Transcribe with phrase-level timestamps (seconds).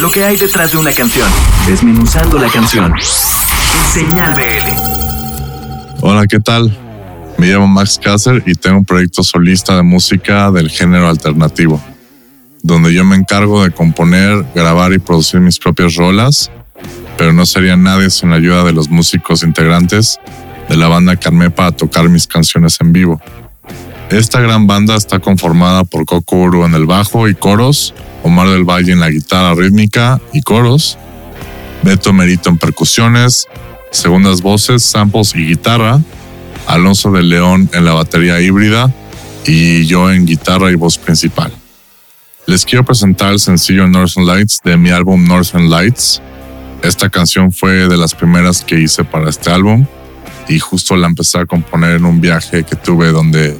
[0.00, 1.26] Lo que hay detrás de una canción.
[1.66, 2.92] Desmenuzando la canción.
[3.92, 6.02] Señal BL.
[6.02, 6.76] Hola, ¿qué tal?
[7.38, 11.82] Me llamo Max Kasser y tengo un proyecto solista de música del género alternativo,
[12.62, 16.50] donde yo me encargo de componer, grabar y producir mis propias rolas,
[17.16, 20.20] pero no sería nadie sin la ayuda de los músicos integrantes
[20.68, 23.20] de la banda Carme para tocar mis canciones en vivo.
[24.10, 28.62] Esta gran banda está conformada por Coco Uru en el bajo y coros, Omar del
[28.62, 30.96] Valle en la guitarra rítmica y coros,
[31.82, 33.48] Beto Merito en percusiones,
[33.90, 36.00] segundas voces, samples y guitarra,
[36.68, 38.94] Alonso de León en la batería híbrida
[39.44, 41.52] y yo en guitarra y voz principal.
[42.46, 46.22] Les quiero presentar el sencillo Northern Lights de mi álbum Northern Lights.
[46.82, 49.84] Esta canción fue de las primeras que hice para este álbum
[50.48, 53.58] y justo la empecé a componer en un viaje que tuve donde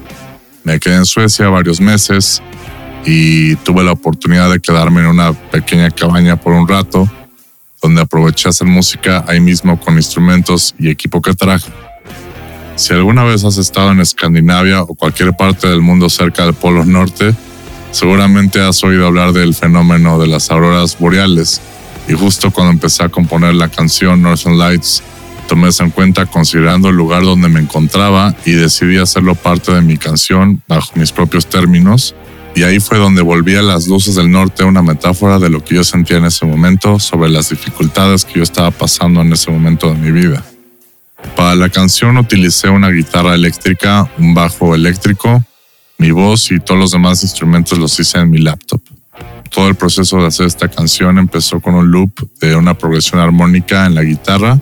[0.66, 2.42] me quedé en Suecia varios meses
[3.04, 7.08] y tuve la oportunidad de quedarme en una pequeña cabaña por un rato
[7.80, 11.70] donde aproveché hacer música ahí mismo con instrumentos y equipo que traje.
[12.74, 16.84] Si alguna vez has estado en Escandinavia o cualquier parte del mundo cerca del Polo
[16.84, 17.32] Norte,
[17.92, 21.60] seguramente has oído hablar del fenómeno de las auroras boreales.
[22.08, 25.00] Y justo cuando empecé a componer la canción Northern Lights,
[25.46, 29.80] tomé eso en cuenta considerando el lugar donde me encontraba y decidí hacerlo parte de
[29.80, 32.14] mi canción bajo mis propios términos.
[32.54, 35.74] Y ahí fue donde volví a las luces del norte una metáfora de lo que
[35.74, 39.92] yo sentía en ese momento sobre las dificultades que yo estaba pasando en ese momento
[39.92, 40.42] de mi vida.
[41.34, 45.44] Para la canción utilicé una guitarra eléctrica, un bajo eléctrico,
[45.98, 48.80] mi voz y todos los demás instrumentos los hice en mi laptop.
[49.50, 52.10] Todo el proceso de hacer esta canción empezó con un loop
[52.40, 54.60] de una progresión armónica en la guitarra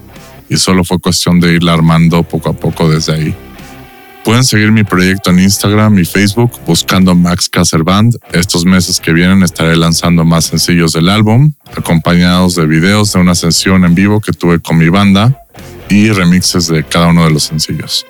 [0.48, 3.34] y solo fue cuestión de irla armando poco a poco desde ahí.
[4.24, 8.16] Pueden seguir mi proyecto en Instagram y Facebook buscando Max Caser Band.
[8.32, 13.34] Estos meses que vienen estaré lanzando más sencillos del álbum, acompañados de videos de una
[13.34, 15.44] sesión en vivo que tuve con mi banda
[15.90, 18.06] y remixes de cada uno de los sencillos.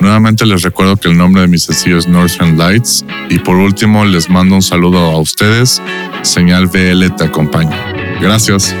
[0.00, 4.06] Nuevamente les recuerdo que el nombre de mi sencillo es Northern Lights y por último
[4.06, 5.82] les mando un saludo a ustedes.
[6.22, 7.76] Señal BL te acompaña.
[8.22, 8.74] Gracias.